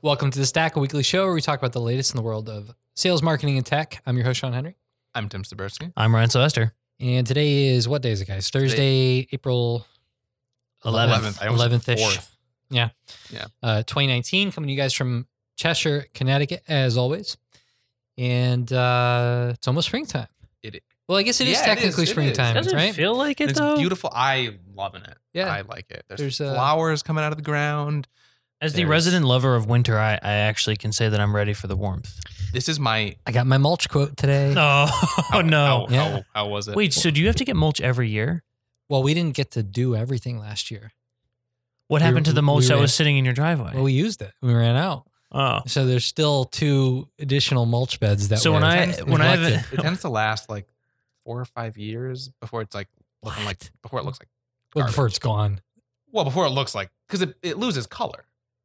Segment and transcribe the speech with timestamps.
[0.00, 2.22] Welcome to the Stack, a weekly show where we talk about the latest in the
[2.22, 4.00] world of sales, marketing, and tech.
[4.06, 4.76] I'm your host, Sean Henry.
[5.14, 5.92] I'm Tim Stabersky.
[5.96, 6.72] I'm Ryan Sylvester.
[7.00, 8.48] And today is what day is it, guys?
[8.50, 9.86] Thursday, April
[10.84, 11.42] 11th.
[11.42, 12.00] I almost said 11th-ish.
[12.00, 12.36] fourth.
[13.62, 15.26] uh, 2019, coming to you guys from
[15.56, 17.36] Cheshire, Connecticut, as always.
[18.16, 20.28] And uh, it's almost springtime.
[20.62, 22.10] It- well, I guess it is Yeah, it technically is, it is.
[22.10, 22.94] springtime, Does it right?
[22.94, 23.78] feel like it It's though?
[23.78, 24.10] beautiful.
[24.12, 25.16] I loving it.
[25.32, 25.50] Yeah.
[25.50, 26.04] I like it.
[26.06, 28.06] There's, There's, uh, flowers coming out of the ground.
[28.60, 31.52] As the There's- resident lover of winter, I, I actually can say that I'm ready
[31.54, 32.18] for the warmth.
[32.52, 33.14] This is my.
[33.26, 34.52] I got my mulch quote today.
[34.56, 34.86] Oh,
[35.30, 35.86] How, no.
[35.88, 36.10] How, Yeah.
[36.10, 36.74] how, how was it?
[36.74, 38.42] Wait, so do you have to get mulch every year?
[38.88, 40.90] Well, we didn't get to do everything last year.
[41.86, 43.72] What We happened were- to the mulch we that ran- was sitting in your driveway?
[43.74, 44.32] Well, we used it.
[44.42, 45.04] We ran out.
[45.30, 49.36] oh, So there's still two additional mulch beds that So were when I- when I
[49.36, 50.66] have it tends to last like
[51.24, 52.88] four or five years before it's like
[53.22, 53.70] looking like What?
[53.82, 54.28] before it looks like
[54.74, 55.60] well, before it's gone.
[56.10, 58.24] well before it looks like because it, it loses color.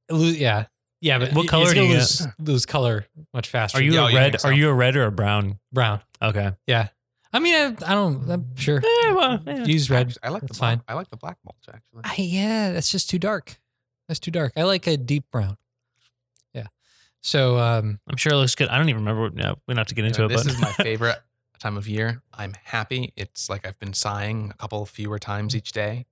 [0.10, 0.66] Lo- Yeah.
[1.02, 3.78] Yeah, but What color it's do gonna you lose, lose color much faster.
[3.78, 4.32] are you Yeah, a you red?
[4.32, 4.48] think so?
[4.50, 5.60] Are you a red or a brown?
[5.74, 6.00] brown?
[6.22, 6.54] Okay.
[6.66, 6.88] Yeah.
[7.34, 8.30] I mean, I, I don't.
[8.30, 8.78] I'm sure.
[8.78, 9.66] Eh, well, yeah.
[9.66, 10.08] Use red.
[10.08, 10.84] Actually, I like That's the black, fine.
[10.88, 12.02] I like the black mulch actually.
[12.06, 13.60] I, yeah, that's just too dark.
[14.08, 14.54] That's too dark.
[14.56, 15.58] I like a deep brown.
[16.54, 16.68] Yeah.
[17.22, 18.70] So, um, I'm sure it looks good.
[18.70, 19.30] I don't even remember.
[19.32, 20.30] No, we don't have to get into Yeah, it.
[20.30, 21.20] this But is my favorite
[21.60, 22.22] time of year.
[22.34, 23.12] I'm happy.
[23.18, 26.06] It's like I've been sighing a couple fewer times each day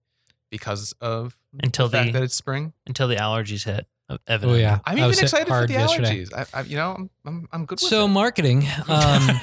[0.52, 2.73] because of Until the fact the- that it's spring.
[2.85, 3.88] until the allergies hit.
[4.09, 6.25] oh yeah, I'm I even excited for hard the yesterday.
[6.25, 6.47] allergies.
[6.53, 8.09] I, I, you know, I'm, I'm, I'm good with So it.
[8.09, 8.67] marketing.
[8.89, 9.39] Um,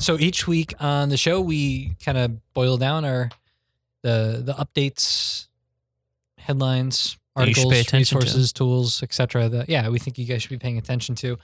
[0.00, 3.30] so each week on the show, we kind of boil down our
[4.02, 5.46] the the updates,
[6.38, 8.24] headlines, That you should articles, pay attention to.
[8.24, 9.48] resources, tools, etc.
[9.48, 11.38] That yeah, we think you guys should be paying attention to,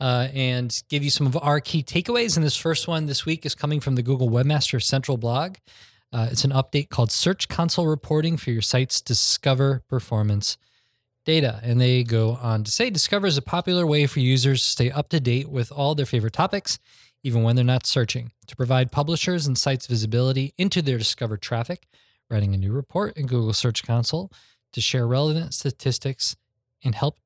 [0.00, 2.36] uh, and give you some of our key takeaways.
[2.36, 5.56] And this first one this week is coming from the Google Webmaster Central blog.
[6.12, 10.56] Uh, it's an update called Search Console Reporting for your site's Discover performance
[11.26, 11.60] data.
[11.62, 14.90] And they go on to say Discover is a popular way for users to stay
[14.90, 16.78] up to date with all their favorite topics,
[17.22, 18.32] even when they're not searching.
[18.46, 21.86] To provide publishers and sites visibility into their Discover traffic,
[22.30, 24.32] writing a new report in Google Search Console
[24.72, 26.36] to share relevant statistics
[26.82, 27.18] and help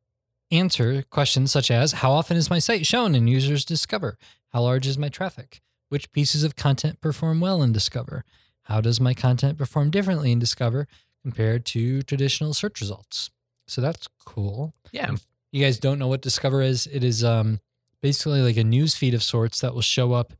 [0.50, 4.18] answer questions such as How often is my site shown in users Discover?
[4.52, 5.62] How large is my traffic?
[5.88, 8.24] Which pieces of content perform well in Discover?
[8.64, 10.86] How does my content perform differently in Discover
[11.22, 13.30] compared to traditional search results?
[13.66, 14.74] So that's cool.
[14.92, 15.10] yeah,
[15.50, 16.86] You guys don't know what Discover is?
[16.86, 17.60] It is um,
[18.00, 20.32] basically like a news feed of sorts that will show up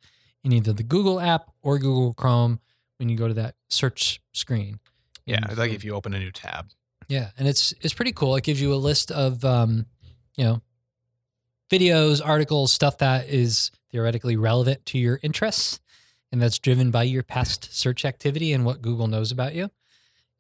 [0.44, 2.60] in either the Google app or Google Chrome
[2.98, 4.80] when you go to that search screen.
[5.26, 5.40] yeah.
[5.48, 6.70] And like if you open a new tab.
[7.08, 8.36] yeah, and it's it's pretty cool.
[8.36, 9.86] It gives you a list of um,
[10.36, 10.62] you know,
[11.70, 15.80] videos, articles, stuff that is theoretically relevant to your interests,
[16.32, 19.70] and that's driven by your past search activity and what Google knows about you.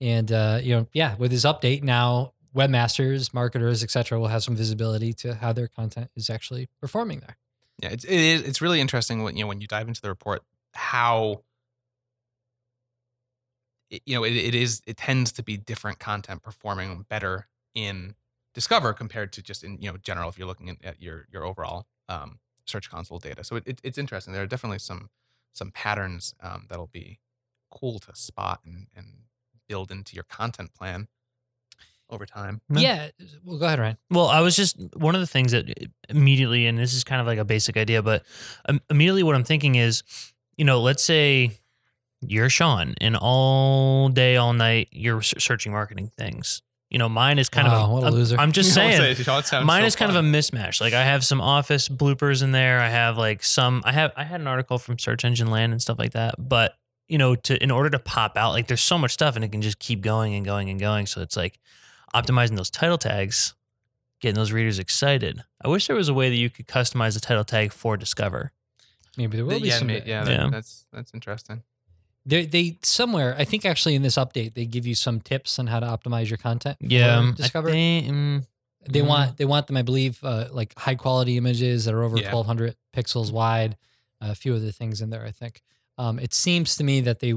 [0.00, 4.56] And uh, you know, yeah, with this update now, webmasters, marketers, etc., will have some
[4.56, 7.36] visibility to how their content is actually performing there.
[7.78, 10.08] Yeah, it's it is it's really interesting when you know when you dive into the
[10.08, 10.42] report
[10.74, 11.42] how
[13.90, 18.14] it, you know it, it is it tends to be different content performing better in
[18.54, 21.86] Discover compared to just in you know general if you're looking at, your your overall
[22.08, 23.44] um, Search Console data.
[23.44, 24.34] So it, it, it's interesting.
[24.34, 25.08] There are definitely some
[25.52, 27.20] some patterns um, that'll be
[27.70, 29.06] cool to spot and, and
[29.68, 31.08] build into your content plan
[32.10, 32.60] over time.
[32.68, 33.08] Yeah,
[33.44, 33.96] well, go ahead, Ryan.
[34.10, 35.72] Well, I was just one of the things that
[36.08, 38.24] immediately, and this is kind of like a basic idea, but
[38.68, 40.02] um, immediately what I'm thinking is,
[40.56, 41.52] you know, let's say
[42.20, 46.62] you're Sean and all day, all night, you're searching marketing things.
[46.92, 48.36] You know, mine is kind Wow, of a, what a I'm- loser.
[48.38, 50.78] I'm just saying, it sounds mine so is kind of a mismatch.
[50.80, 52.80] Like I have some office bloopers in there.
[52.80, 53.82] I have like some.
[53.86, 56.34] I have I had an article from Search Engine Land and stuff like that.
[56.38, 56.74] But
[57.08, 59.50] you know, to in order to pop out, like there's so much stuff and it
[59.50, 61.06] can just keep going and going and going.
[61.06, 61.58] So it's like
[62.14, 63.54] optimizing those title tags,
[64.20, 65.42] getting those readers excited.
[65.64, 68.52] I wish there was a way that you could customize the title tag for Discover.
[69.16, 69.86] Maybe there will be yeah, some.
[69.88, 70.48] ma- yeah, that- Yeah.
[70.50, 71.62] that's that's interesting.
[72.24, 75.66] They, they somewhere I think actually in this update they give you some tips on
[75.66, 76.76] how to optimize your content.
[76.80, 77.70] Yeah, Discover.
[77.70, 78.46] think, mm,
[78.88, 79.06] they Mhm.
[79.06, 82.30] want they want them I believe uh, like high quality images that are over Yeah.
[82.32, 83.76] 1200 pixels wide.
[84.20, 85.62] a few other things in there I think.
[85.98, 87.34] Um, it seems to me that they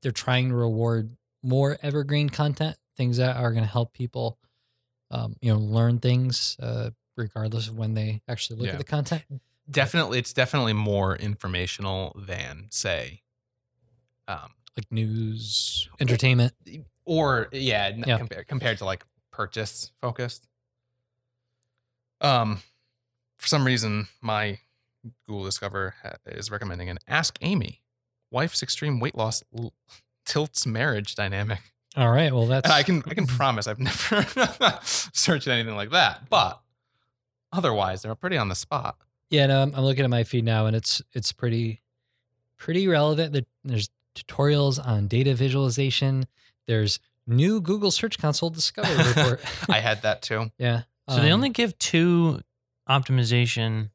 [0.00, 4.38] they're trying to reward more evergreen content, things that are going to help people,
[5.10, 8.72] um, you know, learn things uh, regardless of when they actually look Yeah.
[8.74, 9.24] at the content.
[9.68, 13.22] Definitely, it's definitely more informational than say,
[14.30, 16.52] um, Like news, entertainment.
[17.04, 18.18] or yeah, Yeah.
[18.18, 20.46] Compared, compared to like purchase focused.
[22.20, 22.60] Um,
[23.38, 24.58] for some reason, my
[25.26, 25.94] Google Discover
[26.26, 27.80] is recommending an Ask Amy,
[28.30, 29.72] wife's extreme weight loss l-
[30.26, 31.58] tilts marriage dynamic.
[31.96, 32.32] All right.
[32.32, 34.26] Well, that's And I can I can promise I've never
[34.84, 36.60] searched anything like that, but
[37.52, 38.02] otherwise.
[38.02, 38.96] They're pretty on the spot.
[39.30, 41.80] Yeah, no, I'm, I'm looking at my feed now, and it's it's pretty
[42.58, 43.32] pretty relevant.
[43.32, 43.88] There- There's
[44.24, 46.26] tutorials on data visualization.
[46.66, 49.40] There's new Google Search Console Discover report.
[49.68, 50.50] I had that too.
[50.58, 50.82] yeah.
[51.08, 52.40] So they um, only give two
[52.88, 53.90] optimization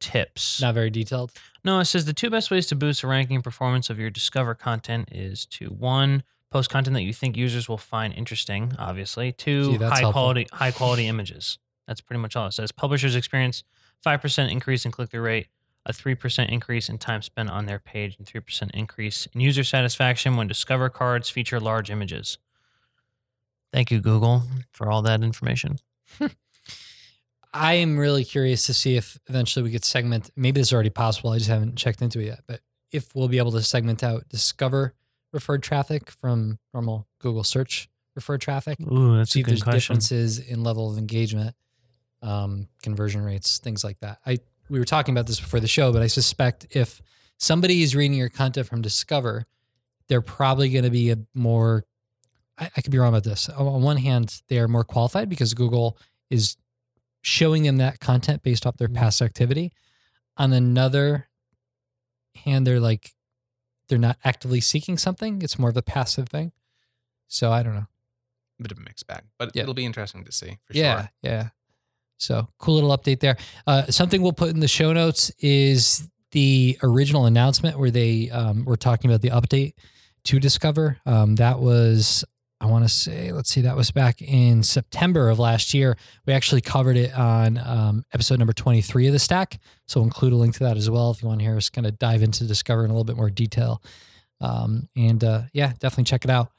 [0.00, 0.60] tips.
[0.60, 1.32] not very detailed.
[1.64, 4.10] No, it says the two best ways to boost the ranking and performance of your
[4.10, 9.32] Discover content is to one, post content that you think users will find interesting, obviously.
[9.32, 10.12] Two, Gee, high helpful.
[10.12, 11.58] quality high quality images.
[11.86, 12.72] That's pretty much all it says.
[12.72, 13.64] Publishers experience
[14.04, 15.46] 5% increase in click through rate,
[15.86, 20.36] a 3% increase in time spent on their page, and 3% increase in user satisfaction
[20.36, 22.38] when Discover cards feature large images.
[23.72, 24.42] Thank you, Google,
[24.72, 25.78] for all that information.
[27.54, 30.30] I am really curious to see if eventually we could segment.
[30.36, 31.30] Maybe this is already possible.
[31.30, 32.40] I just haven't checked into it yet.
[32.46, 32.60] But
[32.92, 34.94] if we'll be able to segment out Discover
[35.32, 39.94] referred traffic from normal Google search referred traffic, Ooh, that's see a if there's question.
[39.94, 41.54] differences in level of engagement,
[42.22, 44.18] um, conversion rates, things like that.
[44.26, 44.38] I
[44.68, 47.00] we were talking about this before the show, but I suspect if
[47.38, 49.44] somebody is reading your content from Discover,
[50.08, 51.84] they're probably going to be a more.
[52.58, 53.48] I, I could be wrong about this.
[53.48, 55.98] On- On one hand, they are more qualified because Google
[56.30, 56.56] is
[57.22, 58.96] showing them that content based off their Mm-hmm.
[58.98, 59.72] past activity.
[60.36, 61.28] On another
[62.44, 63.12] hand, they're like
[63.88, 65.42] they're not actively seeking something.
[65.42, 66.52] It's more of a passive thing.
[67.28, 67.86] So I don't know.
[68.60, 69.62] Bit of a mixed bag, but Yeah.
[69.62, 71.10] it'll be interesting to see for yeah, sure.
[71.22, 71.48] yeah.
[72.18, 73.36] So cool little update there.
[73.66, 78.64] Uh, something we'll put in the show notes is the original announcement where they um,
[78.64, 79.74] were talking about the update
[80.24, 80.98] to Discover.
[81.06, 82.24] Um, that was,
[82.60, 85.96] I want to say, let's see, that was back in September of last year.
[86.26, 89.58] We actually covered it on um, episode number 23 of the stack.
[89.86, 91.68] So we'll include a link to that as well if you want to hear us
[91.68, 93.82] kind of dive into Discover in a little bit more detail.
[94.40, 96.50] Um, and uh, yeah, definitely check it out.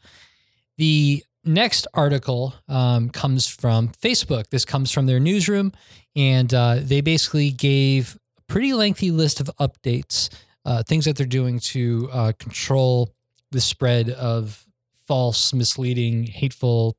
[0.77, 4.49] The next article um, comes from Facebook.
[4.49, 5.71] This comes from their newsroom,
[6.15, 10.29] and uh, they basically gave a pretty lengthy list of updates,
[10.65, 13.13] uh, things that they're doing to uh, control
[13.51, 14.65] the spread of
[15.07, 16.95] false, misleading, hateful,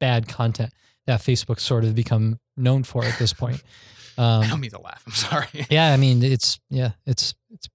[0.00, 0.72] bad content
[1.06, 3.62] that Facebook's sort of become known for at this point.
[4.18, 5.02] I Um, don't mean to laugh.
[5.06, 5.66] I'm sorry.
[5.70, 7.68] yeah, I mean it's yeah, it's it's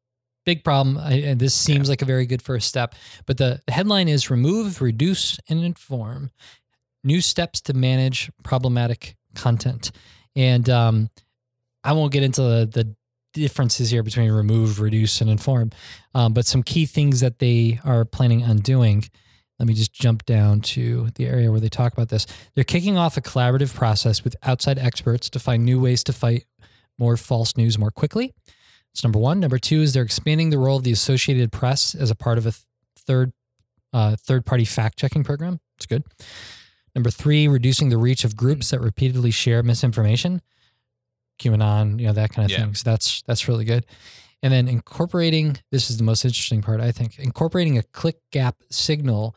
[0.48, 0.98] big problem.
[0.98, 2.96] I, and this seems like a very good first step.
[3.26, 6.32] But the, the headline is remove, reduce, and inform
[7.04, 9.92] new steps to manage problematic content.
[10.38, 11.10] And um,
[11.84, 12.96] I won't get into the, the
[13.34, 15.72] differences here between remove, reduce, and inform.
[16.16, 19.04] Um, but some key things that they are planning on doing.
[19.60, 22.26] Let me just jump down to the area where they talk about this.
[22.56, 26.46] They're kicking off a collaborative process with outside experts to find new ways to fight
[26.98, 28.34] more false news more quickly.
[28.98, 29.40] That's number one.
[29.40, 32.48] Number two is they're expanding the role of the Associated Press as a part of
[32.48, 32.64] a th-
[32.98, 33.32] third
[33.94, 35.60] uh, third party fact checking program.
[35.78, 36.04] It's good.
[36.96, 40.42] Number three, reducing the reach of groups that repeatedly share misinformation,
[41.40, 42.66] QAnon, you know that kind of Yeah.
[42.66, 42.74] thing.
[42.74, 43.86] So that's that's really good.
[44.42, 47.20] And then incorporating this is the most interesting part, I think.
[47.20, 49.36] Incorporating a click gap signal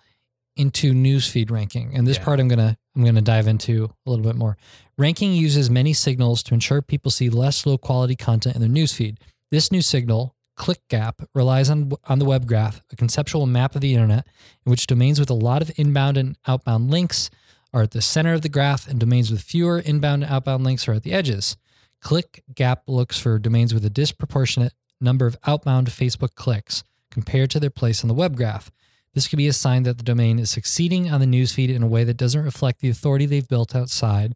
[0.57, 1.95] into newsfeed ranking.
[1.95, 2.25] And this Yeah.
[2.25, 4.57] part I'm gonna I'm gonna dive into a little bit more.
[4.97, 9.19] Ranking uses many signals to ensure people see less low quality content in their newsfeed.
[9.51, 13.81] This new signal, click gap, relies on on the web graph, a conceptual map of
[13.81, 14.27] the internet,
[14.65, 17.31] in which domains with a lot of inbound and outbound links
[17.73, 20.87] are at the center of the graph, and domains with fewer inbound and outbound links
[20.87, 21.57] are at the edges.
[22.01, 27.61] Click gap looks for domains with a disproportionate number of outbound Facebook clicks compared to
[27.61, 28.71] their place on the web graph.
[29.15, 31.89] This could be a sign that the domain is succeeding on the newsfeed in a
[31.89, 34.35] way that doesn't reflect the authority they've built outside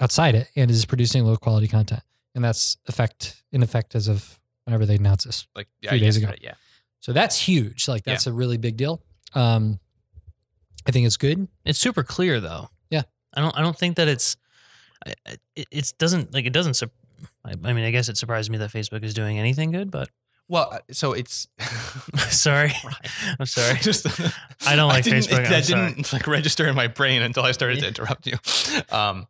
[0.00, 2.02] outside it and is producing low quality content.
[2.34, 5.46] And that's effect in effect as of whenever they announce this.
[5.56, 6.26] Like yeah, Few days ago.
[6.28, 6.54] yesterday, Yeah.
[7.00, 7.88] So that's huge.
[7.88, 9.02] Like that's a really big deal.
[9.34, 9.78] Um,
[10.86, 11.48] I think it's good.
[11.64, 12.68] It's super clear though.
[12.90, 13.02] Yeah.
[13.34, 13.56] I don't.
[13.56, 14.36] I don't think that it's.
[15.06, 16.74] I- I- It, it doesn't like it doesn't.
[16.74, 16.90] sup-
[17.44, 20.08] I, I mean, I guess it surprised me that Facebook is doing anything good, but
[20.48, 21.48] Well, uh, so it's
[22.30, 22.72] sorry,
[23.38, 23.78] I'm sorry.
[23.80, 24.06] Just
[24.66, 27.52] I don't like didn't- Facebook, I'm That didn't like register in my brain until I
[27.52, 28.38] started to interrupt you.
[28.90, 29.26] Um,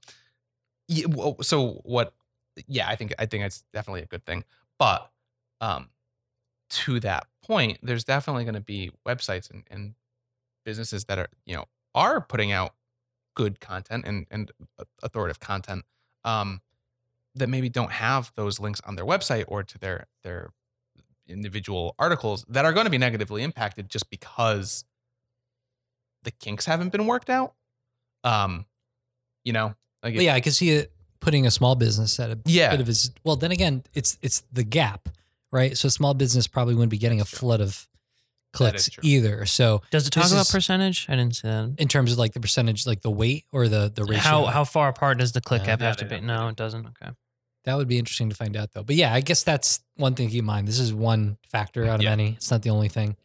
[0.89, 2.13] yeah, well, so what?
[2.67, 4.45] Yeah, I think I think it's definitely a good thing.
[4.79, 5.11] But
[5.61, 5.91] um,
[6.71, 9.95] to that point, there's definitely going to be websites and, and
[10.65, 12.75] businesses that are you know are putting out
[13.35, 14.51] good content and and
[15.03, 15.85] authoritative content
[16.25, 16.61] um,
[17.35, 20.51] that maybe don't have those links on their website or to their their
[21.27, 24.85] individual articles that are going to be negatively impacted just because
[26.23, 27.55] the kinks haven't been worked out.
[28.25, 28.67] Um,
[29.45, 32.39] you know, like But yeah, I can see it putting a small business at a
[32.47, 32.71] Yeah.
[32.71, 33.11] bit of his.
[33.25, 35.09] Well, then again, it's it's the gap,
[35.51, 35.77] right?
[35.77, 37.39] So small business probably wouldn't be getting a true.
[37.39, 37.87] flood of
[38.53, 39.45] clicks either.
[39.47, 41.07] So Does it talk about is- percentage?
[41.09, 41.75] I didn't see that.
[41.79, 44.65] in terms of like the percentage, like the weight or the the ratio, How how
[44.65, 46.21] far apart does the click Yeah, app yeah, have to be?
[46.21, 46.87] No, it doesn't.
[46.87, 47.13] Okay.
[47.65, 48.83] that would be interesting to find out though.
[48.83, 50.67] But yeah, I guess that's one thing to keep in mind.
[50.67, 52.11] This is one factor out of Yeah.
[52.11, 52.31] many.
[52.35, 53.17] It's not the only thing.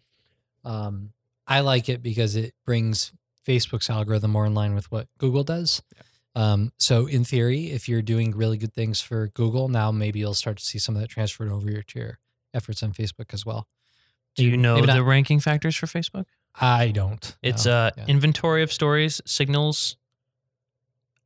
[0.66, 1.14] Um,
[1.48, 3.14] I like it because it brings
[3.48, 5.82] Facebook's algorithm more in line with what Google does.
[6.36, 10.34] Um, so in theory, if you're doing really good things for Google, now maybe you'll
[10.34, 12.20] start to see some of that transferred over your- to your
[12.54, 13.68] efforts on Facebook as well.
[14.36, 16.26] Do you know maybe the not- ranking factors for Facebook?
[16.56, 17.36] I don't.
[17.42, 17.72] It's no.
[17.74, 18.06] uh Yeah.
[18.08, 19.96] inventory of stories, signals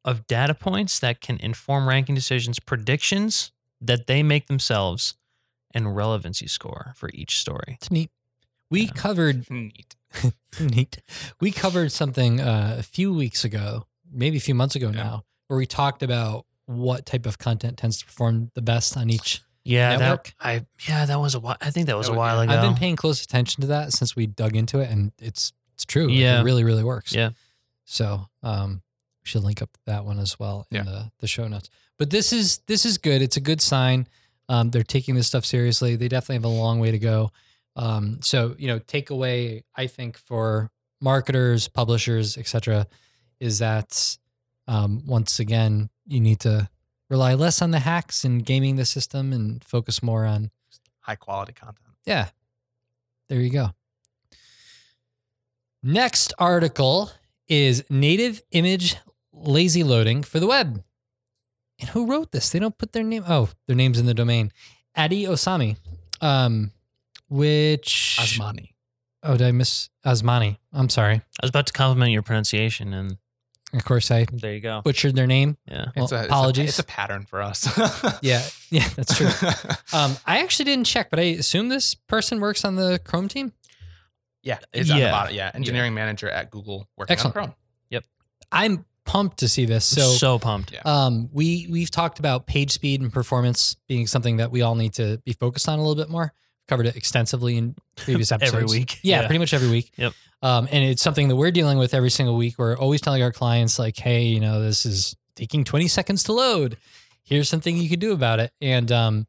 [0.05, 5.15] of data points that can inform ranking decisions, predictions that they make themselves,
[5.71, 7.77] and relevancy score for each story.
[7.79, 8.09] It's neat.
[8.69, 8.91] We Yeah.
[8.91, 9.95] covered Neat.
[10.59, 11.01] neat.
[11.39, 15.03] We covered something uh, a few weeks ago, maybe a few months ago Yeah.
[15.03, 19.09] now, where we talked about what type of content tends to perform the best on
[19.09, 19.41] each.
[19.63, 20.23] Yeah, Network?
[20.25, 21.57] that I yeah that was a while.
[21.59, 22.43] I think that was That a while yeah.
[22.51, 22.53] ago.
[22.53, 25.85] I've been paying close attention to that since we dug into it, and it's it's
[25.85, 26.09] true.
[26.09, 26.39] Yeah.
[26.39, 27.13] it really really works.
[27.13, 27.31] Yeah.
[27.85, 28.81] So um,
[29.23, 30.83] we should link up that one as well in Yeah.
[30.83, 31.69] the the show notes.
[31.99, 33.21] But this is this is good.
[33.21, 34.07] It's a good sign.
[34.49, 35.97] Um, they're taking this stuff seriously.
[35.97, 37.31] They definitely have a long way to go.
[37.75, 40.71] Um, so you know, takeaway I think for
[41.01, 42.87] marketers, publishers, etc.,
[43.39, 44.17] is that
[44.67, 46.69] um, once again you need to
[47.09, 50.51] rely less on the hacks and gaming the system and focus more on
[51.01, 51.87] High quality content.
[52.05, 52.29] yeah.
[53.29, 53.71] There you go.
[55.83, 57.11] Next article
[57.47, 58.95] is native image
[59.33, 60.83] lazy loading for the web.
[61.79, 62.49] And who wrote this?
[62.49, 63.23] They don't put their name.
[63.27, 64.51] Oh, their name's in the domain.
[64.95, 65.77] Addy Osami.
[66.21, 66.71] Um,
[67.29, 68.69] which Asmani.
[69.23, 70.57] Oh, did I miss Asmani?
[70.73, 71.15] I'm sorry.
[71.15, 73.17] I was about to compliment your pronunciation, and
[73.73, 74.81] Of course, I there you go.
[74.81, 75.57] butchered their name.
[75.69, 75.87] Yeah.
[75.95, 76.69] Well, It's a, it's a- apologies.
[76.69, 77.67] It's a, pattern for us.
[78.21, 79.27] Yeah, yeah, that's true.
[79.93, 83.51] Um, I actually didn't check, but I assume this person works on the Chrome team.
[84.41, 84.59] yeah.
[84.73, 85.11] It's on the Yeah.
[85.11, 85.35] bottom.
[85.35, 85.51] Yeah.
[85.53, 87.35] Engineering manager at Google working Excellent.
[87.37, 87.55] on Chrome.
[87.89, 88.05] Yep,
[88.53, 89.83] I'm pumped to see this.
[89.85, 90.71] So, So, so pumped.
[90.71, 90.81] Yeah.
[90.85, 94.93] Um, we we've talked about page speed and performance being something that we all need
[94.93, 96.33] to be focused on a little bit more.
[96.67, 98.55] Covered it extensively in previous episodes.
[98.63, 98.99] Every week.
[99.01, 99.27] Yeah, Yeah.
[99.27, 99.91] pretty much every week.
[99.97, 100.13] Yep.
[100.43, 102.55] Um, and it's something that we're dealing with every single week.
[102.59, 106.33] We're always telling our clients like, hey, you know, this is taking 20 seconds to
[106.33, 106.77] load.
[107.23, 108.51] Here's something you could do about it.
[108.61, 109.27] And um,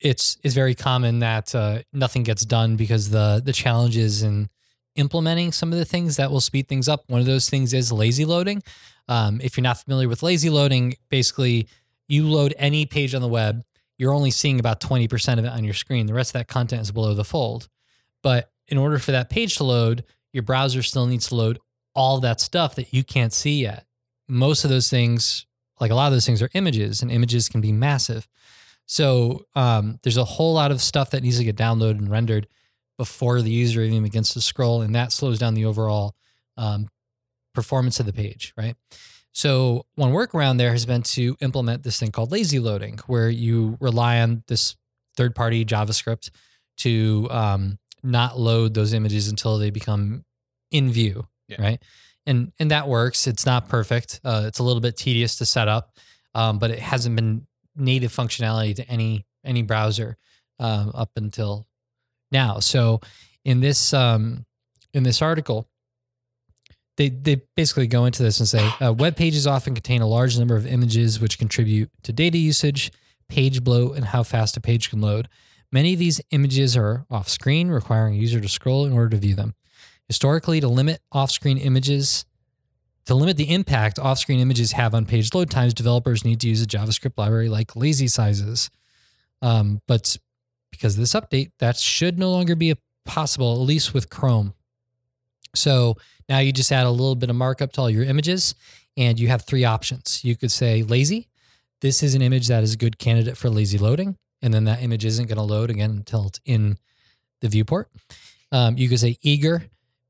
[0.00, 4.48] it's it's very common that uh, nothing gets done because the the challenge is in
[4.96, 7.04] implementing some of the things that will speed things up.
[7.08, 8.62] One of those things is lazy loading.
[9.08, 11.68] Um, if you're not familiar with lazy loading, basically
[12.06, 13.62] you load any page on the web,
[14.04, 16.04] you're only seeing about 20% of it on your screen.
[16.04, 17.70] The rest of that content is below the fold.
[18.22, 21.58] But in order for that page to load, your browser still needs to load
[21.94, 23.86] all that stuff that you can't see yet.
[24.28, 25.46] Most of those things,
[25.80, 28.28] like a lot of those things, are images, and images can be massive.
[28.84, 32.46] So um, there's a whole lot of stuff that needs to get downloaded and rendered
[32.98, 36.14] before the user even begins to scroll, and that slows down the overall
[36.58, 36.88] um,
[37.54, 38.74] performance of the page, right?
[39.34, 43.76] So one workaround there has been to implement this thing called lazy loading, where you
[43.80, 44.76] rely on this
[45.16, 46.30] third-party JavaScript
[46.78, 50.24] to um, not load those images until they become
[50.70, 51.60] in view, Yeah.
[51.60, 51.82] right?
[52.26, 53.26] And and that works.
[53.26, 54.20] It's not perfect.
[54.24, 55.92] Uh, it's a little bit tedious to set up,
[56.34, 60.16] um, but it hasn't been native functionality to any any browser
[60.58, 61.66] um, up until
[62.32, 62.60] now.
[62.60, 63.00] So
[63.44, 64.46] in this um,
[64.94, 65.68] in this article,
[66.96, 70.38] they they basically go into this and say uh, web pages often contain a large
[70.38, 72.92] number of images which contribute to data usage,
[73.28, 75.28] page bloat, and how fast a page can load.
[75.72, 79.16] Many of these images are off screen, requiring a user to scroll in order to
[79.16, 79.54] view them.
[80.06, 82.24] Historically, to limit off screen images,
[83.06, 86.48] to limit the impact off screen images have on page load times, developers need to
[86.48, 88.70] use a JavaScript library like lazysizes.
[89.42, 90.16] Um, but
[90.70, 92.74] because of this update, that should no longer be
[93.04, 94.54] possible, at least with Chrome.
[95.54, 95.96] So
[96.28, 98.54] now you just add a little bit of markup to all your images,
[98.96, 100.24] and you have three options.
[100.24, 101.28] You could say lazy.
[101.80, 104.82] This is an image that is a good candidate for lazy loading, and then that
[104.82, 106.78] image isn't going to load again until it's in
[107.40, 107.90] the viewport.
[108.52, 109.64] Um, you could say eager,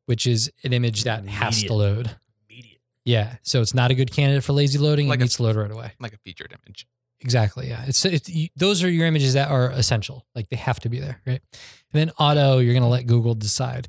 [0.07, 2.11] which is an image that has to load.
[2.49, 2.81] Immediate.
[3.05, 5.09] Yeah, so it's not a good candidate for lazy loading.
[5.09, 5.93] Like it a- needs to load right away.
[5.99, 6.87] Like a featured image.
[7.21, 7.69] Exactly.
[7.71, 7.83] Yeah.
[7.87, 10.27] It's, it's you, those are your images that are essential.
[10.35, 11.41] Like they have to be there, right?
[11.53, 11.61] And
[11.93, 13.89] then auto, you're going to let Google decide.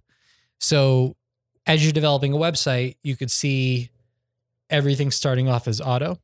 [0.60, 1.18] So
[1.68, 3.90] as you're developing a website, you could see
[4.70, 6.20] everything starting off as auto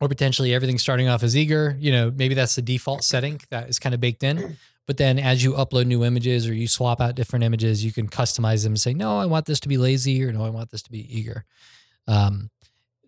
[0.00, 1.76] or potentially everything starting off as eager.
[1.78, 4.56] You know, maybe that's the default setting that is kind of baked in.
[4.84, 8.08] But then as you upload new images or you swap out different images, you can
[8.08, 10.72] customize them and say, no, I want this to be lazy or no, I want
[10.72, 11.44] this to be eager.
[12.08, 12.50] Um,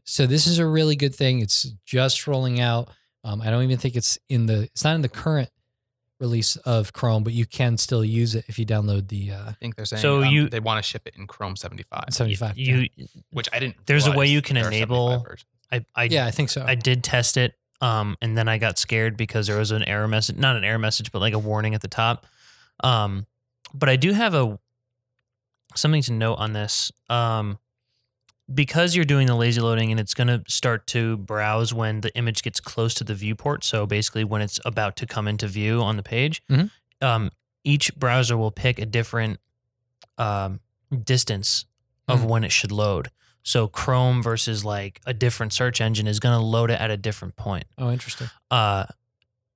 [0.04, 1.40] so this is a really good thing.
[1.40, 2.90] It's just rolling out.
[3.24, 5.50] Um, I don't even think it's in the it's not in the current
[6.20, 9.52] release of Chrome, but you can still use it if you download the uh, I
[9.52, 12.56] think they're saying So um, you- they want to ship it in Chrome 75, 75.
[12.58, 12.76] yeah.
[12.96, 13.76] You, which I didn't.
[13.86, 15.26] There's a way you can there are 75 enable-
[15.72, 16.64] I, I, yeah, I think so.
[16.64, 20.06] I did test it, um, and then I got scared because there was an error
[20.06, 22.26] message, not an error message, but like a warning at the top.
[22.84, 23.26] Um,
[23.72, 24.58] but I do have a
[25.74, 26.92] something to note on this.
[27.10, 27.58] Um,
[28.52, 32.14] because you're doing the lazy loading and it's going to start to browse when the
[32.16, 33.64] image gets close to the viewport.
[33.64, 36.70] So basically, when it's about to come into view on the page, Mhm.
[37.00, 37.30] um,
[37.64, 39.40] each browser will pick a different
[40.18, 40.60] um,
[41.02, 41.64] distance
[42.06, 42.26] of Mhm.
[42.26, 43.10] when it should load.
[43.42, 46.96] So Chrome versus like a different search engine is going to load it at a
[46.96, 47.64] different point.
[47.78, 48.30] oh, interesting.
[48.50, 48.84] Uh,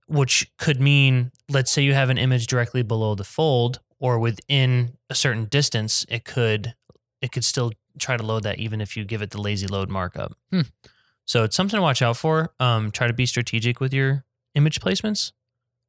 [0.07, 4.97] which could mean, let's say you have an image directly below the fold or within
[5.11, 6.75] a certain distance, it could
[7.21, 9.88] it could still try to load that even if you give it the lazy load
[9.90, 10.37] markup.
[10.52, 10.62] Hmm.
[11.25, 12.52] So it's something to watch out for.
[12.59, 14.25] Um, try to be strategic with your
[14.55, 15.33] image placements.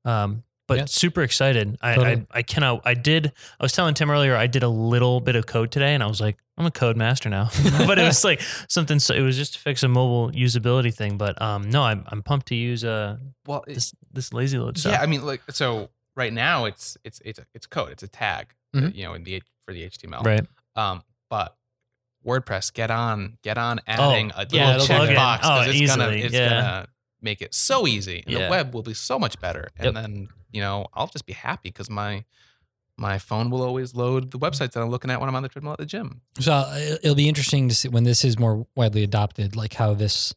[0.05, 0.85] Um, but Yeah.
[0.85, 1.77] super excited.
[1.81, 2.27] I, Totally.
[2.31, 2.81] I I cannot.
[2.85, 3.31] I did.
[3.59, 4.35] I was telling Tim earlier.
[4.35, 6.95] I did a little bit of code today, and I was like, I'm a code
[6.95, 7.49] master now.
[7.87, 8.99] but it was like something.
[8.99, 11.17] So it was just to fix a mobile usability thing.
[11.17, 14.77] But um, no, I'm I'm pumped to use uh Well, it- this this lazy load
[14.77, 14.91] stuff.
[14.91, 18.53] yeah, I mean, like so right now it's it's it's it's code, it's a tag,
[18.75, 18.95] uh, Mhm.
[18.95, 20.23] you know, in the for the HTML.
[20.23, 20.45] right.
[20.75, 21.01] Um,
[21.31, 21.55] but
[22.29, 25.81] WordPress, get on, get on Oh, adding a yeah, little it'll plug checkbox Oh, because
[25.81, 26.49] it's gonna it's yeah.
[26.49, 26.87] gonna
[27.21, 28.43] make it so easy, and Yeah.
[28.45, 29.69] the web will be so much better.
[29.77, 29.93] And Yep.
[29.95, 32.23] then you know, I'll just be happy because my
[32.97, 35.49] my phone will always load the websites that I'm looking at when I'm on the
[35.49, 36.21] treadmill at the gym.
[36.39, 39.73] So uh, it- it'll be interesting to see when this is more widely adopted, like
[39.75, 40.33] how this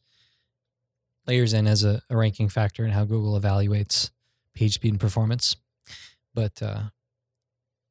[1.27, 4.11] layers in as a, a ranking factor and how Google evaluates
[4.55, 5.57] page speed and performance.
[6.35, 6.83] But uh,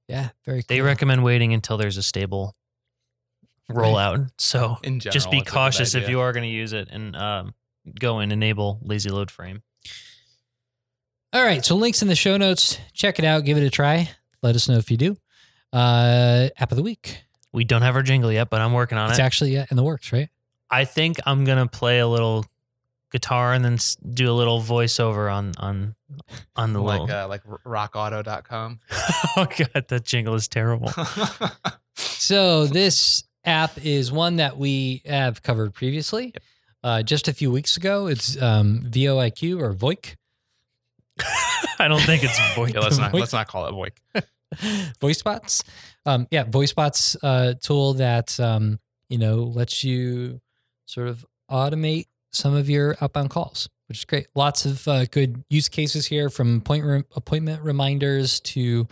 [0.07, 0.63] yeah, very.
[0.67, 2.55] They recommend waiting until there's a stable
[3.75, 4.29] rollout.
[4.37, 6.73] So In general, just be it's a good cautious if you are going to use
[6.73, 7.53] it and um,
[7.99, 9.61] go and enable lazy load frame.
[11.33, 12.77] All right, so links in the show notes.
[12.93, 13.45] Check it out.
[13.45, 14.09] Give it a try.
[14.43, 15.15] Let us know if you do.
[15.71, 17.23] Uh, app of the week.
[17.53, 19.21] We don't have our jingle yet, but I'm working on It's it.
[19.21, 20.29] It's actually in the works, right?
[20.69, 22.45] I think I'm gonna play a little
[23.11, 23.77] guitar and then
[24.13, 25.95] do a little voiceover on on
[26.55, 27.15] on the like little.
[27.15, 28.79] uh, like rockauto.com.
[29.37, 30.91] oh god, that jingle is terrible.
[31.95, 36.33] So this app is one that we have covered previously.
[36.83, 40.15] Uh, just a few weeks ago, it's um, VoIQ or VoIC.
[41.79, 42.71] I don't think it's voice.
[42.73, 44.23] yeah, let's not let's not call it VoIP.
[44.99, 45.63] VoiceBots.
[46.05, 50.41] Um, yeah, VoiceBots uh, tool that um, you know lets you
[50.85, 54.27] sort of automate some of your outbound calls, which is great.
[54.35, 58.87] Lots of uh, good use cases here, from point re- appointment reminders to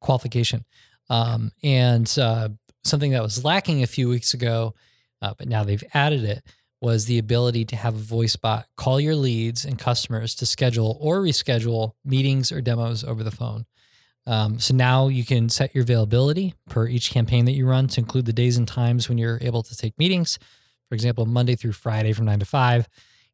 [0.00, 0.64] qualification,
[1.10, 2.48] um, and uh,
[2.84, 4.74] something that was lacking a few weeks ago,
[5.22, 6.44] uh, but now they've added it.
[6.80, 10.98] Was the ability to have a voice bot call your leads and customers to schedule
[11.00, 13.64] or reschedule meetings or demos over the phone.
[14.26, 18.00] Um, so now you can set your availability per each campaign that you run to
[18.00, 20.38] include the days and times when you're able to take meetings.
[20.88, 22.88] For example, Monday through Friday from nine to five.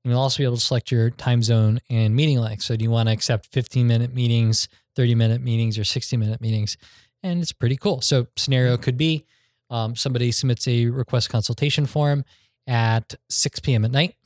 [0.04, 2.62] And you'll also be able to select your time zone and meeting length.
[2.62, 6.40] So do you want to accept 15 minute meetings, 30 minute meetings, or 60 minute
[6.40, 6.76] meetings?
[7.22, 8.00] And it's pretty cool.
[8.00, 9.26] So scenario could be
[9.70, 12.24] um, somebody submits a request consultation form
[12.66, 13.85] at 6 p.m.
[13.85, 14.16] at night.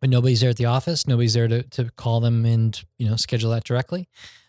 [0.00, 1.06] But nobody's there at the office.
[1.06, 4.08] Nobody's there to, to call them and you know schedule that directly.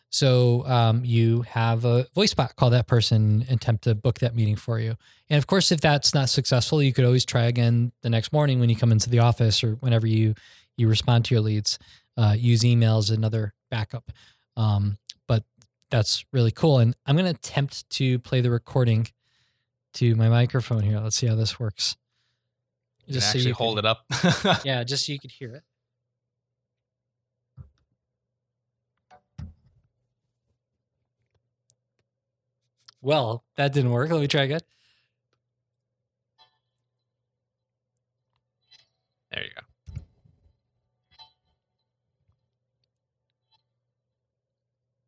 [0.09, 4.35] So um, you have a voice bot call that person and attempt to book that
[4.35, 4.95] meeting for you.
[5.29, 8.59] And of course, if that's not successful, you could always try again the next morning
[8.59, 10.35] when you come into the office or whenever you
[10.77, 11.79] you respond to your leads.
[12.17, 14.11] Uh, use email as another backup.
[14.57, 14.97] Um,
[15.27, 15.43] but
[15.89, 16.79] that's really cool.
[16.79, 19.07] And I'm going to attempt to play the recording
[19.93, 20.99] to my microphone here.
[20.99, 21.95] Let's see how this works.
[23.05, 24.05] You can actually hold it up.
[24.65, 25.63] Yeah, just so you could hear it.
[33.01, 34.11] Well, that didn't work.
[34.11, 34.61] Let me try again.
[39.31, 39.65] There you go.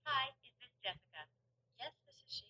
[0.09, 1.21] Hi, is this Jessica?
[1.77, 2.49] Yes, this is she.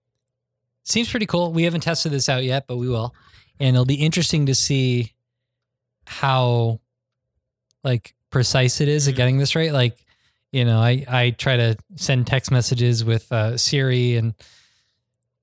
[0.85, 1.51] seems pretty cool.
[1.51, 3.13] We haven't tested this out yet, but we will,
[3.59, 5.11] and it'll be interesting to see
[6.05, 6.79] how
[7.83, 9.17] like precise it is at Mhm.
[9.17, 9.73] getting this right.
[9.73, 9.97] Like,
[10.53, 14.33] you know, I I try to send text messages with uh, Siri, and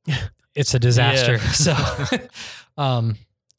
[0.55, 1.39] it's a disaster.
[1.53, 1.77] So,
[2.83, 3.17] um,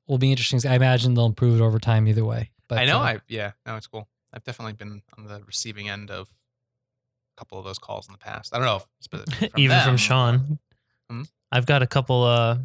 [0.07, 0.67] will be interesting.
[0.67, 2.49] I imagine they'll improve it over time either way.
[2.67, 2.97] But I know.
[2.97, 3.51] uh, I yeah.
[3.67, 4.07] No, it's cool.
[4.33, 6.27] I've definitely been on the receiving end of
[7.37, 8.53] couple of those calls in the past.
[8.53, 9.97] I don't know if from Even from.
[9.97, 10.59] Sean.
[11.09, 11.21] Hmm?
[11.51, 12.57] I've got a couple uh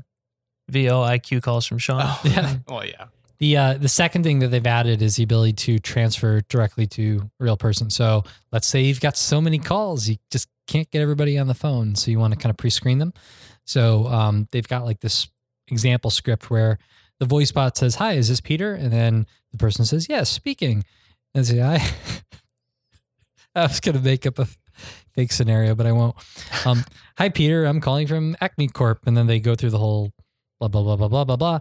[0.70, 2.02] VOIQ calls from Sean.
[2.04, 2.56] Oh, Yeah.
[2.68, 3.06] Well, yeah.
[3.38, 7.28] The uh, the second thing that they've added is the ability to transfer directly to
[7.40, 7.90] a real person.
[7.90, 11.54] So let's say you've got so many calls, you just can't get everybody on the
[11.54, 11.96] phone.
[11.96, 13.12] So you want to kind of pre-screen them.
[13.66, 15.26] So um, they've got like this
[15.68, 16.78] example script where
[17.18, 20.84] the voice bot says, "Hi, is this Peter?" And then the person says, "Yes, speaking."
[21.34, 21.84] And say, "I."
[23.54, 24.46] I was gonna make up a
[25.14, 26.16] fake scenario, but I won't.
[26.64, 26.84] Um,
[27.18, 27.64] Hi, Peter.
[27.64, 30.12] I'm calling from Acme Corp, and then they go through the whole
[30.58, 31.58] blah blah blah blah blah blah blah.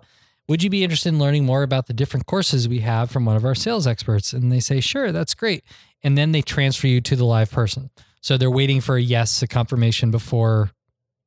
[0.48, 3.36] Would you be interested in learning more about the different courses we have from one
[3.36, 4.34] of our sales experts?
[4.34, 5.64] And they say, sure, that's great.
[6.04, 7.90] And then they transfer you to the live person.
[8.22, 10.72] So they're waiting for a yes, a confirmation before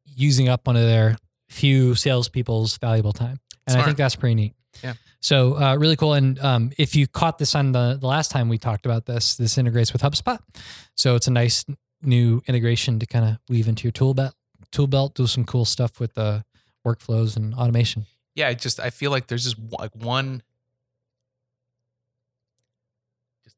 [0.04, 1.16] using up one of their
[1.48, 3.38] few salespeople's valuable time.
[3.66, 4.54] And I think that's pretty neat.
[4.82, 4.94] Yeah.
[5.20, 6.12] So uh, really cool.
[6.12, 9.36] And um, if you caught this on the, the last time we talked about this,
[9.36, 10.38] this integrates with HubSpot.
[10.96, 11.64] So it's a nice
[12.04, 14.34] new integration to kind of weave into your tool belt,
[14.70, 16.44] tool belt, do some cool stuff with the
[16.86, 18.06] workflows and automation.
[18.34, 20.42] yeah, I just I feel like there's just like one.
[23.44, 23.56] Just,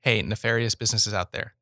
[0.00, 1.54] hey, nefarious businesses out there,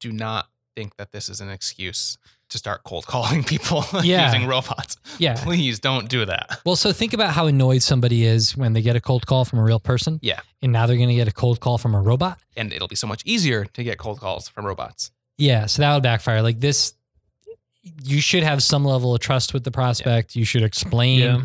[0.00, 2.18] do not think that this is an excuse
[2.50, 4.26] to start cold calling people Yeah.
[4.32, 4.96] using robots.
[5.18, 5.34] Yeah.
[5.42, 6.60] Please don't do that.
[6.64, 9.58] Well, so think about how annoyed somebody is when they get a cold call from
[9.58, 10.20] a real person.
[10.22, 10.40] Yeah.
[10.62, 12.38] And now they're going to get a cold call from a robot.
[12.56, 15.10] And it'll be so much easier to get cold calls from robots.
[15.36, 15.66] Yeah.
[15.66, 16.42] So that would backfire.
[16.42, 16.94] Like this,
[18.04, 20.36] you should have some level of trust with the prospect.
[20.36, 21.18] You should explain.
[21.20, 21.42] Yeah.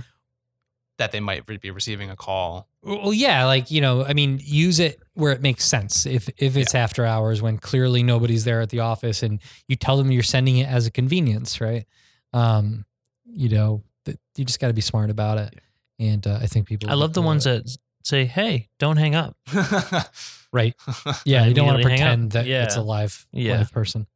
[1.00, 2.68] That they might be receiving a call.
[2.84, 3.46] Well, yeah.
[3.46, 6.06] Like, you know, I mean, use it where it makes sense.
[6.06, 9.98] If, if it's after hours when clearly nobody's there at the office and you tell
[9.98, 11.86] them you're sending it as a convenience, right?
[12.32, 12.86] Um,
[13.26, 15.60] you know, that you just got to be smart about it.
[16.00, 17.64] And uh, I think people, I love the ones that
[18.04, 19.36] say, "Hey, don't hang up."
[20.52, 20.76] right.
[21.26, 22.30] Yeah, you don't want to Immediately hang up.
[22.30, 23.58] pretend that it's a live Yeah.
[23.60, 24.08] live person.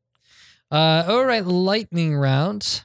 [0.72, 2.84] Uh, all right, lightning round.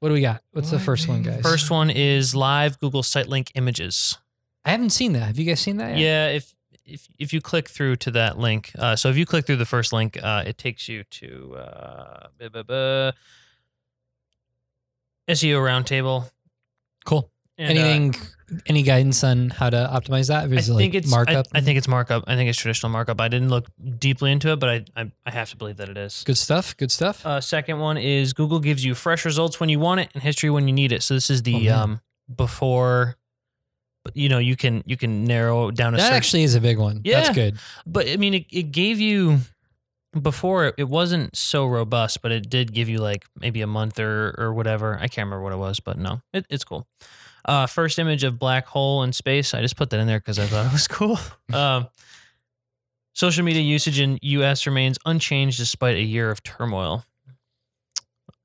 [0.00, 0.42] What do we got?
[0.52, 1.40] What's the first one, guys?
[1.42, 4.16] First one is live Google site link images.
[4.64, 5.26] I haven't seen that.
[5.26, 5.96] Have you guys seen that?
[5.96, 5.98] Yet?
[5.98, 9.46] Yeah, if if if you click through to that link, uh, so if you click
[9.46, 13.12] through the first link, uh, it takes you to uh, buh, buh, buh,
[15.28, 16.30] SEO roundtable.
[17.04, 17.30] Cool.
[17.58, 18.14] And, uh, Anything?
[18.66, 20.44] any guidance on how to optimize that?
[20.44, 21.46] I think like it's markup?
[21.52, 22.24] I, I think it's markup.
[22.26, 23.20] I think it's traditional markup.
[23.20, 23.66] I didn't look
[23.98, 26.22] deeply into it, but I I, I have to believe that it is.
[26.24, 26.76] good stuff.
[26.76, 27.26] Good stuff.
[27.26, 30.50] Uh, second one is Google gives you fresh results when you want it and history
[30.50, 31.02] when you need it.
[31.02, 32.00] So this is the Oh, um
[32.34, 33.16] before.
[34.14, 36.78] You know, you can you can narrow down a that search actually is a big
[36.78, 37.02] one.
[37.04, 37.58] Yeah, That's good.
[37.86, 39.40] but I mean, it, it gave you
[40.18, 43.98] before it, it wasn't so robust, but it did give you like maybe a month
[44.00, 44.94] or or whatever.
[44.96, 46.86] I can't remember what it was, but no, it, it's cool.
[47.48, 49.54] Uh, first image of black hole in space.
[49.54, 51.18] I just put that in there because I thought it was cool.
[51.52, 51.88] Um,
[53.14, 54.66] social media usage in U.S.
[54.66, 57.04] remains unchanged despite a year of turmoil.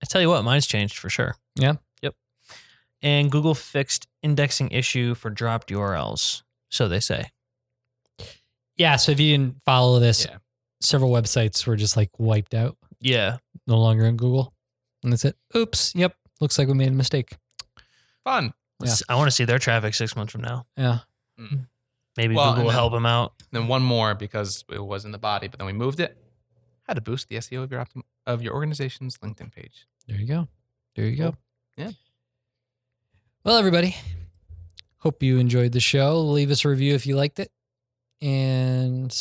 [0.02, 1.36] I tell you what, mine's changed for sure.
[1.56, 1.74] Yeah.
[2.02, 2.16] Yep.
[3.02, 6.44] And Google fixed indexing issue for dropped URLs.
[6.72, 7.30] So they say.
[8.78, 8.96] Yeah.
[8.96, 10.38] So if you didn't follow this, Yeah.
[10.82, 13.38] several websites were just like wiped out, Yeah.
[13.68, 14.54] no longer in Google,
[15.04, 15.36] and that's it.
[15.56, 15.94] Oops.
[15.94, 16.16] Yep.
[16.39, 17.36] Looks like we made a mistake.
[18.24, 18.54] Fun.
[18.86, 18.96] Yeah.
[19.10, 20.65] I want to see their traffic six months from now.
[20.78, 21.00] Yeah.
[21.39, 21.50] Mm.
[21.52, 21.67] Mm.
[22.17, 23.34] Maybe Well, Google and will then- help them out.
[23.52, 26.17] Then one more because it was in the body, but then we moved it.
[26.84, 29.88] How to boost the SEO of your optim- of your organization's LinkedIn page.
[30.08, 30.48] There you go.
[30.96, 31.36] There you go.
[31.78, 31.91] Yeah.
[33.43, 33.96] Well, everybody,
[35.00, 36.19] hope you enjoyed the show.
[36.22, 37.52] Leave us a review if you liked it,
[38.22, 39.13] and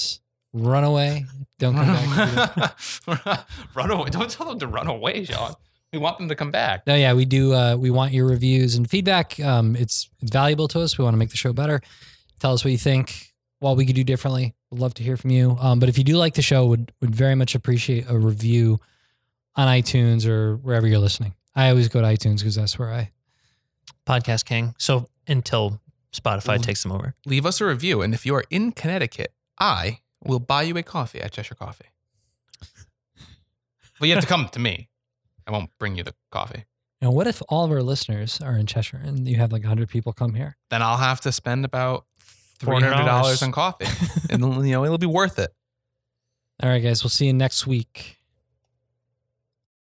[0.52, 1.24] run away.
[1.58, 3.46] Don't come back.
[3.74, 4.10] run away!
[4.10, 5.54] Don't tell them to run away, Sean.
[5.92, 6.86] We want them to come back.
[6.86, 7.52] No, yeah, we do.
[7.52, 9.38] Uh, we want your reviews and feedback.
[9.40, 10.96] Um, it's it's valuable to us.
[10.96, 11.82] We want to make the show better.
[12.40, 13.32] Tell us what you think.
[13.58, 14.54] What we could do differently.
[14.70, 15.56] We'd love to hear from you.
[15.60, 18.80] Um, but if you do like the show, would would very much appreciate a review
[19.54, 21.34] on iTunes or wherever you're listening.
[21.54, 23.10] I always go to iTunes because that's where I.
[24.06, 24.74] Podcast King.
[24.78, 25.78] So until
[26.12, 26.62] Spotify Mhm.
[26.62, 27.14] takes them over.
[27.26, 30.82] Leave us a review, and if you are in Connecticut, I will buy you a
[30.82, 31.84] coffee at Cheshire Coffee.
[34.00, 34.88] But you have to come to me.
[35.46, 36.64] I won't bring you the coffee.
[37.00, 39.88] Now, what if all of our listeners are in Cheshire and you have like 100
[39.88, 40.56] people come here?
[40.70, 42.04] Then I'll have to spend about
[42.60, 42.82] three $400.
[42.82, 43.86] hundred dollars on coffee,
[44.30, 45.52] and you know it'll be worth it.
[46.62, 47.02] All right, guys.
[47.02, 48.18] We'll see you next week.